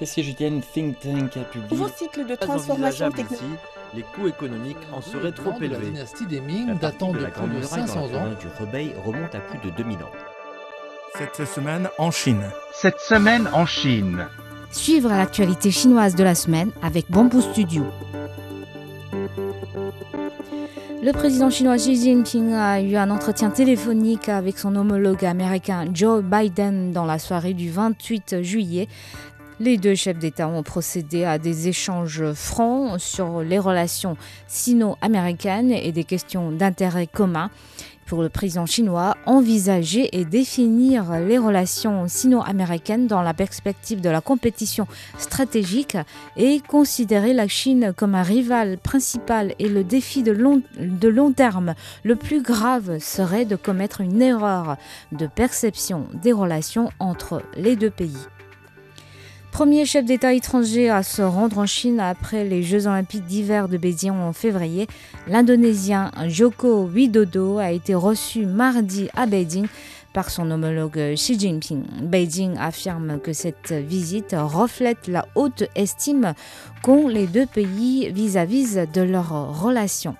Et 0.00 0.04
si 0.04 0.22
je 0.22 0.44
une 0.44 0.60
think 0.60 1.00
tank 1.00 1.36
a 1.38 1.44
publié 1.44 1.70
Nouveau 1.70 1.88
cycle 1.88 2.26
de 2.26 2.34
transformation 2.34 3.10
technologique. 3.10 3.58
Les 3.94 4.02
coûts 4.02 4.28
économiques 4.28 4.76
en 4.92 5.00
seraient 5.00 5.32
trop 5.32 5.52
élevés. 5.58 5.68
La 5.68 5.90
dynastie 5.90 6.26
des 6.26 6.40
Ming 6.40 6.78
datant 6.78 7.12
de, 7.12 7.18
plus 7.18 7.60
de 7.60 7.62
500 7.62 8.00
ans 8.00 8.28
du 8.38 8.46
Rebelle 8.60 8.94
remonte 9.04 9.34
à 9.34 9.40
plus 9.40 9.58
de 9.58 9.74
2000 9.74 9.96
ans. 9.98 10.10
Cette 11.16 11.46
semaine 11.46 11.88
en 11.96 12.10
Chine. 12.10 12.42
Cette 12.74 13.00
semaine 13.00 13.48
en 13.54 13.64
Chine. 13.64 14.26
Suivre 14.70 15.08
l'actualité 15.08 15.70
chinoise 15.70 16.14
de 16.14 16.24
la 16.24 16.34
semaine 16.34 16.72
avec 16.82 17.10
Bamboo 17.10 17.40
Studio. 17.40 17.84
Le 21.02 21.12
président 21.12 21.48
chinois 21.48 21.76
Xi 21.76 21.96
Jinping 21.96 22.52
a 22.52 22.80
eu 22.82 22.96
un 22.96 23.10
entretien 23.10 23.48
téléphonique 23.48 24.28
avec 24.28 24.58
son 24.58 24.76
homologue 24.76 25.24
américain 25.24 25.86
Joe 25.94 26.22
Biden 26.22 26.92
dans 26.92 27.04
la 27.06 27.18
soirée 27.18 27.54
du 27.54 27.70
28 27.70 28.42
juillet. 28.42 28.88
Les 29.58 29.78
deux 29.78 29.94
chefs 29.94 30.18
d'État 30.18 30.48
ont 30.48 30.62
procédé 30.62 31.24
à 31.24 31.38
des 31.38 31.68
échanges 31.68 32.32
francs 32.34 33.00
sur 33.00 33.40
les 33.40 33.58
relations 33.58 34.18
sino-américaines 34.48 35.72
et 35.72 35.92
des 35.92 36.04
questions 36.04 36.52
d'intérêt 36.52 37.06
commun 37.06 37.50
pour 38.04 38.22
le 38.22 38.28
président 38.28 38.66
chinois, 38.66 39.16
envisager 39.24 40.10
et 40.12 40.26
définir 40.26 41.10
les 41.20 41.38
relations 41.38 42.06
sino-américaines 42.06 43.06
dans 43.06 43.22
la 43.22 43.32
perspective 43.32 44.02
de 44.02 44.10
la 44.10 44.20
compétition 44.20 44.86
stratégique 45.18 45.96
et 46.36 46.60
considérer 46.60 47.32
la 47.32 47.48
Chine 47.48 47.94
comme 47.96 48.14
un 48.14 48.22
rival 48.22 48.76
principal 48.76 49.54
et 49.58 49.70
le 49.70 49.84
défi 49.84 50.22
de 50.22 50.32
long, 50.32 51.32
terme 51.32 51.74
le 52.04 52.14
plus 52.14 52.42
grave 52.42 52.98
serait 52.98 53.46
de 53.46 53.56
commettre 53.56 54.02
une 54.02 54.20
erreur 54.20 54.76
de 55.12 55.26
perception 55.26 56.06
des 56.22 56.32
relations 56.32 56.90
entre 57.00 57.42
les 57.56 57.74
deux 57.74 57.90
pays. 57.90 58.26
Premier 59.56 59.86
chef 59.86 60.04
d'État 60.04 60.34
étranger 60.34 60.90
à 60.90 61.02
se 61.02 61.22
rendre 61.22 61.56
en 61.56 61.64
Chine 61.64 61.98
après 61.98 62.44
les 62.44 62.62
Jeux 62.62 62.86
olympiques 62.86 63.24
d'hiver 63.24 63.70
de 63.70 63.78
Beijing 63.78 64.10
en 64.10 64.34
février, 64.34 64.86
l'Indonésien 65.28 66.10
Joko 66.28 66.84
Widodo 66.84 67.56
a 67.56 67.70
été 67.70 67.94
reçu 67.94 68.44
mardi 68.44 69.08
à 69.16 69.24
Beijing 69.24 69.66
par 70.12 70.28
son 70.28 70.50
homologue 70.50 71.14
Xi 71.14 71.40
Jinping. 71.40 71.84
Beijing 72.02 72.58
affirme 72.58 73.18
que 73.18 73.32
cette 73.32 73.72
visite 73.72 74.36
reflète 74.38 75.08
la 75.08 75.24
haute 75.36 75.64
estime 75.74 76.34
qu'ont 76.82 77.08
les 77.08 77.26
deux 77.26 77.46
pays 77.46 78.10
vis-à-vis 78.10 78.76
-vis 78.76 78.92
de 78.92 79.00
leurs 79.00 79.62
relations. 79.62 80.16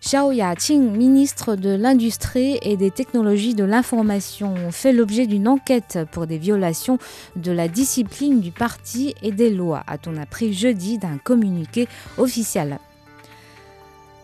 Xiao 0.00 0.30
Yaqing, 0.30 0.96
ministre 0.96 1.56
de 1.56 1.70
l'Industrie 1.70 2.56
et 2.62 2.76
des 2.76 2.92
Technologies 2.92 3.54
de 3.54 3.64
l'Information, 3.64 4.54
fait 4.70 4.92
l'objet 4.92 5.26
d'une 5.26 5.48
enquête 5.48 5.98
pour 6.12 6.28
des 6.28 6.38
violations 6.38 6.98
de 7.34 7.50
la 7.50 7.66
discipline 7.66 8.40
du 8.40 8.52
parti 8.52 9.16
et 9.22 9.32
des 9.32 9.50
lois, 9.50 9.82
a-t-on 9.88 10.16
appris 10.16 10.52
jeudi 10.52 10.98
d'un 10.98 11.18
communiqué 11.18 11.88
officiel. 12.16 12.78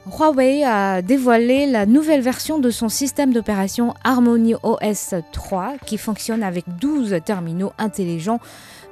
Huawei 0.06 0.64
a 0.64 1.02
dévoilé 1.02 1.67
la 1.67 1.86
nouvelle 1.86 2.20
version 2.20 2.58
de 2.58 2.70
son 2.70 2.89
système 2.89 3.33
d'opération 3.33 3.95
Harmony 4.05 4.55
OS 4.62 5.14
3 5.33 5.75
qui 5.84 5.98
fonctionne 5.98 6.45
avec 6.45 6.67
12 6.78 7.17
terminaux 7.25 7.72
intelligents 7.78 8.39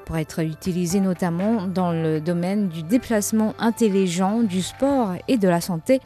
pour 0.04 0.16
être 0.16 0.40
utilisés 0.40 1.00
notamment 1.00 1.68
dans 1.68 1.92
le 1.92 2.20
domaine 2.20 2.68
du 2.68 2.82
déplacement 2.82 3.54
intelligent, 3.60 4.42
du 4.42 4.62
sport 4.62 5.12
et 5.28 5.38
de 5.38 5.48
la 5.48 5.60
santé. 5.60 6.00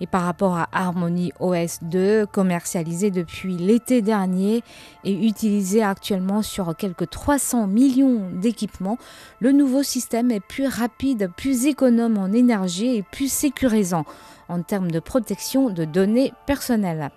Et 0.00 0.06
par 0.06 0.22
rapport 0.22 0.56
à 0.56 0.68
Harmony 0.72 1.32
OS 1.40 1.80
2, 1.82 2.26
commercialisé 2.26 3.10
depuis 3.10 3.56
l'été 3.56 4.02
dernier 4.02 4.62
et 5.04 5.12
utilisé 5.26 5.82
actuellement 5.82 6.42
sur 6.42 6.74
quelques 6.76 7.08
300 7.08 7.66
millions 7.66 8.30
d'équipements, 8.32 8.98
le 9.40 9.52
nouveau 9.52 9.82
système 9.82 10.30
est 10.30 10.40
plus 10.40 10.66
rapide, 10.66 11.30
plus 11.36 11.66
économe 11.66 12.18
en 12.18 12.32
énergie 12.32 12.96
et 12.96 13.02
plus 13.02 13.30
sécurisant 13.30 14.04
en 14.48 14.62
termes 14.62 14.90
de 14.90 15.00
protection 15.00 15.70
de 15.70 15.84
données 15.84 16.32
personnelles. 16.46 17.10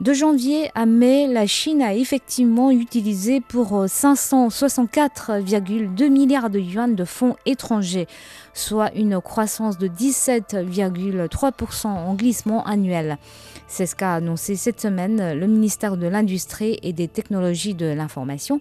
De 0.00 0.12
janvier 0.12 0.70
à 0.76 0.86
mai, 0.86 1.26
la 1.26 1.48
Chine 1.48 1.82
a 1.82 1.92
effectivement 1.92 2.70
utilisé 2.70 3.40
pour 3.40 3.86
564,2 3.86 6.08
milliards 6.08 6.50
de 6.50 6.60
yuan 6.60 6.94
de 6.94 7.04
fonds 7.04 7.34
étrangers, 7.46 8.06
soit 8.54 8.94
une 8.94 9.20
croissance 9.20 9.76
de 9.76 9.88
17,3% 9.88 11.88
en 11.88 12.14
glissement 12.14 12.64
annuel. 12.64 13.18
C'est 13.66 13.86
ce 13.86 13.96
qu'a 13.96 14.14
annoncé 14.14 14.54
cette 14.54 14.80
semaine 14.80 15.36
le 15.36 15.48
ministère 15.48 15.96
de 15.96 16.06
l'Industrie 16.06 16.78
et 16.84 16.92
des 16.92 17.08
Technologies 17.08 17.74
de 17.74 17.86
l'Information. 17.86 18.60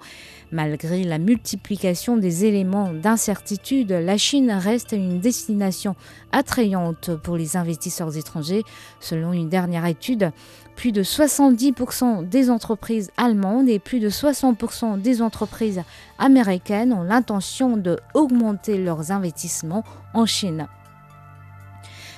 Malgré 0.51 1.03
la 1.03 1.19
multiplication 1.19 2.17
des 2.17 2.45
éléments 2.45 2.93
d'incertitude, 2.93 3.91
la 3.91 4.17
Chine 4.17 4.51
reste 4.51 4.93
une 4.93 5.19
destination 5.19 5.95
attrayante 6.31 7.15
pour 7.15 7.37
les 7.37 7.57
investisseurs 7.57 8.17
étrangers, 8.17 8.63
selon 8.99 9.33
une 9.33 9.49
dernière 9.49 9.85
étude 9.85 10.31
plus 10.77 10.91
de 10.91 11.03
70% 11.03 12.29
des 12.29 12.49
entreprises 12.49 13.09
allemandes 13.17 13.67
et 13.67 13.79
plus 13.79 13.99
de 13.99 14.09
60% 14.09 15.01
des 15.01 15.21
entreprises 15.21 15.81
américaines 16.19 16.93
ont 16.93 17.01
l'intention 17.01 17.75
de 17.75 17.97
augmenter 18.13 18.77
leurs 18.77 19.11
investissements 19.11 19.83
en 20.13 20.27
Chine. 20.27 20.67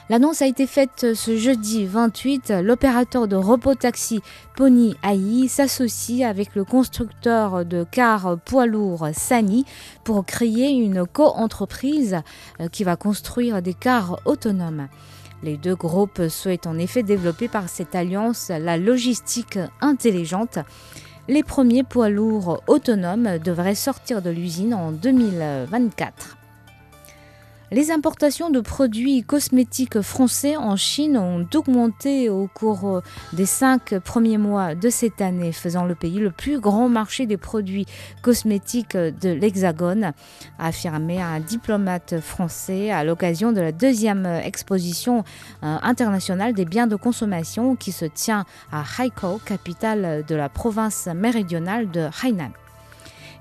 L'annonce 0.10 0.42
a 0.42 0.48
été 0.48 0.68
faite 0.68 1.14
ce 1.14 1.38
jeudi 1.38 1.86
28. 1.86 2.52
L'opérateur 2.64 3.28
de 3.28 3.36
repos-taxi 3.36 4.22
Pony 4.56 4.96
AI 5.04 5.48
s'associe 5.48 6.28
avec 6.28 6.56
le 6.56 6.66
constructeur 6.66 7.64
de 7.64 7.86
cars 7.90 8.38
poids 8.44 8.66
lourds 8.66 9.08
Sani 9.14 9.66
pour 10.04 10.26
créer 10.26 10.72
une 10.72 11.06
co-entreprise 11.06 12.18
euh, 12.60 12.68
qui 12.70 12.84
va 12.84 12.96
construire 12.96 13.62
des 13.62 13.76
cars 13.76 14.20
autonomes. 14.26 14.88
Les 15.44 15.58
deux 15.58 15.76
groupes 15.76 16.28
souhaitent 16.28 16.68
en 16.68 16.78
effet 16.78 17.04
développer 17.04 17.48
par 17.48 17.70
cette 17.70 17.96
alliance 17.96 18.50
la 18.50 18.78
logistique 18.78 19.60
intelligente. 19.82 20.60
Les 21.28 21.44
premiers 21.44 21.84
poids 21.84 22.10
lourds 22.10 22.64
autonomes 22.68 23.38
devraient 23.38 23.76
sortir 23.76 24.22
de 24.22 24.30
l'usine 24.30 24.74
en 24.74 24.92
2024. 24.92 26.39
Les 27.72 27.92
importations 27.92 28.50
de 28.50 28.62
produits 28.62 29.22
cosmétiques 29.22 30.02
français 30.02 30.58
en 30.58 30.76
Chine 30.76 31.18
ont 31.20 31.48
augmenté 31.54 32.28
au 32.28 32.48
cours 32.48 33.04
des 33.34 33.46
cinq 33.46 33.94
premiers 34.00 34.40
mois 34.40 34.74
de 34.74 34.90
cette 34.90 35.22
année, 35.22 35.52
faisant 35.52 35.86
le 35.86 35.94
pays 35.94 36.18
le 36.18 36.32
plus 36.32 36.60
grand 36.60 36.90
marché 36.90 37.28
des 37.28 37.38
produits 37.38 37.86
cosmétiques 38.24 38.98
de 38.98 39.30
l'Hexagone, 39.30 40.14
a 40.58 40.68
affirmé 40.68 41.22
un 41.22 41.40
diplomate 41.40 42.20
français 42.22 42.90
à 42.90 43.04
l'occasion 43.04 43.52
de 43.52 43.62
la 43.62 43.72
deuxième 43.72 44.26
exposition 44.26 45.24
euh, 45.64 45.78
internationale 45.84 46.54
des 46.54 46.66
biens 46.66 46.88
de 46.88 46.96
consommation 46.96 47.76
qui 47.76 47.92
se 47.92 48.06
tient 48.06 48.46
à 48.72 48.84
Haikou, 48.98 49.40
capitale 49.46 50.26
de 50.28 50.36
la 50.36 50.50
province 50.50 51.08
méridionale 51.14 51.92
de 51.92 52.08
Hainan. 52.24 52.52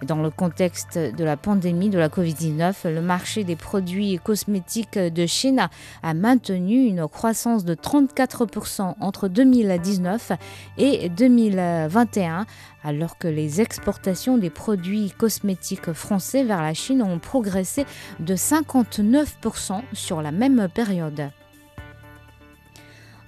Dans 0.06 0.22
le 0.22 0.30
contexte 0.30 0.96
de 0.96 1.24
la 1.24 1.36
pandémie 1.36 1.90
de 1.90 1.98
la 1.98 2.08
Covid-19, 2.08 2.88
le 2.88 3.00
marché 3.00 3.42
des 3.42 3.56
produits 3.56 4.20
cosmétiques 4.22 4.98
de 4.98 5.26
Chine 5.26 5.68
a 6.04 6.14
maintenu 6.14 6.86
une 6.86 7.08
croissance 7.08 7.64
de 7.64 7.74
34% 7.74 8.94
entre 9.00 9.26
2019 9.26 10.32
et 10.78 11.08
2021, 11.08 12.46
alors 12.84 13.18
que 13.18 13.26
les 13.26 13.60
exportations 13.60 14.38
des 14.38 14.50
produits 14.50 15.10
cosmétiques 15.18 15.92
français 15.92 16.44
vers 16.44 16.62
la 16.62 16.74
Chine 16.74 17.02
ont 17.02 17.18
progressé 17.18 17.84
de 18.20 18.36
59% 18.36 19.82
sur 19.94 20.22
la 20.22 20.30
même 20.30 20.68
période. 20.72 21.30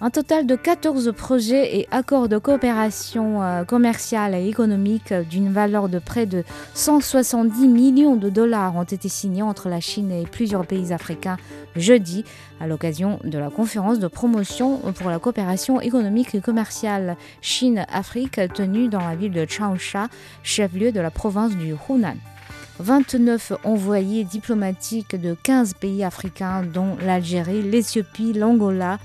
Un 0.03 0.09
total 0.09 0.47
de 0.47 0.57
14 0.57 1.13
projets 1.15 1.77
et 1.79 1.89
accords 1.91 2.31
de 2.31 2.39
coopération 2.39 3.43
euh, 3.43 3.65
commerciale 3.65 4.35
et 4.35 4.49
économique 4.49 5.13
d'une 5.13 5.53
valeur 5.53 5.91
de 5.91 5.99
près 5.99 6.25
de 6.25 6.43
170 6.73 7.69
millions 7.69 8.17
de 8.17 8.31
dollars 8.31 8.77
ont 8.77 8.85
été 8.85 9.11
signés 9.11 9.43
entre 9.43 9.69
la 9.69 9.81
Chine 9.81 10.11
et 10.11 10.25
plusieurs 10.25 10.67
pays 10.67 10.95
africains 10.95 11.37
jeudi 11.77 12.25
à 12.61 12.67
l'occasion 12.67 13.19
de 13.25 13.37
la 13.39 13.51
conférence 13.51 13.99
de 13.99 14.09
promotion 14.09 14.79
pour 14.95 15.11
la 15.11 15.19
coopération 15.19 15.83
économique 15.83 16.35
et 16.35 16.41
commerciale 16.41 17.19
Chine-Afrique 17.43 18.41
tenue 18.55 18.89
dans 18.89 19.01
la 19.07 19.17
ville 19.17 19.33
de 19.33 19.45
Changsha, 19.47 20.09
chef-lieu 20.43 20.93
de 20.93 21.01
la 21.01 21.11
province 21.11 21.55
du 21.57 21.75
Hunan. 21.91 22.17
29 22.79 23.53
envoyés 23.65 24.25
diplomatiques 24.25 25.15
de 25.15 25.37
15 25.43 25.75
pays 25.75 26.03
africains 26.03 26.63
dont 26.63 26.97
l'Algérie, 27.05 27.61
l'Éthiopie, 27.61 28.33
l'Angola, 28.33 28.99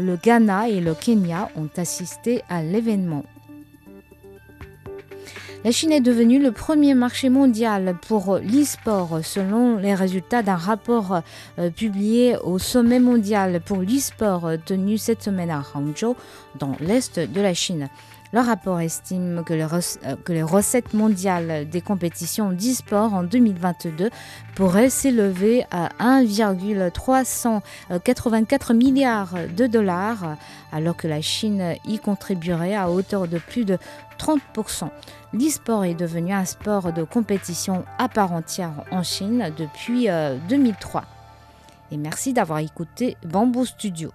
le 0.00 0.16
Ghana 0.16 0.68
et 0.68 0.80
le 0.80 0.94
Kenya 0.94 1.48
ont 1.56 1.68
assisté 1.76 2.42
à 2.48 2.62
l'événement. 2.62 3.24
La 5.64 5.72
Chine 5.72 5.90
est 5.90 6.00
devenue 6.00 6.40
le 6.40 6.52
premier 6.52 6.94
marché 6.94 7.28
mondial 7.28 7.96
pour 8.06 8.38
l'e-sport 8.38 9.18
selon 9.24 9.78
les 9.78 9.94
résultats 9.94 10.42
d'un 10.42 10.54
rapport 10.54 11.22
euh, 11.58 11.70
publié 11.70 12.36
au 12.36 12.60
sommet 12.60 13.00
mondial 13.00 13.60
pour 13.60 13.78
l'e-sport 13.78 14.48
tenu 14.64 14.96
cette 14.96 15.24
semaine 15.24 15.50
à 15.50 15.64
Hangzhou 15.74 16.14
dans 16.58 16.76
l'est 16.80 17.18
de 17.18 17.40
la 17.40 17.52
Chine. 17.52 17.88
Le 18.32 18.40
rapport 18.40 18.80
estime 18.80 19.44
que 19.44 19.54
les, 19.54 19.64
euh, 19.64 20.16
que 20.24 20.32
les 20.32 20.42
recettes 20.42 20.94
mondiales 20.94 21.68
des 21.68 21.80
compétitions 21.80 22.50
d'e-sport 22.50 23.14
en 23.14 23.22
2022 23.22 24.10
pourraient 24.54 24.90
s'élever 24.90 25.64
à 25.70 25.90
1,384 26.00 28.74
milliards 28.74 29.34
de 29.56 29.66
dollars, 29.66 30.36
alors 30.72 30.96
que 30.96 31.06
la 31.06 31.20
Chine 31.20 31.74
y 31.86 31.98
contribuerait 31.98 32.74
à 32.74 32.90
hauteur 32.90 33.28
de 33.28 33.38
plus 33.38 33.64
de 33.64 33.78
30%. 34.18 34.90
L'e-sport 35.32 35.84
est 35.84 35.94
devenu 35.94 36.32
un 36.32 36.44
sport 36.44 36.92
de 36.92 37.04
compétition 37.04 37.84
à 37.98 38.08
part 38.08 38.32
entière 38.32 38.84
en 38.90 39.02
Chine 39.02 39.52
depuis 39.56 40.08
2003. 40.48 41.00
Euh, 41.00 41.04
Et 41.92 41.96
merci 41.96 42.32
d'avoir 42.32 42.58
écouté 42.58 43.16
Bamboo 43.24 43.64
Studio. 43.64 44.10